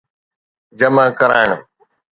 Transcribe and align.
جمع 0.79 1.05
ڪرائڻ 1.19 1.49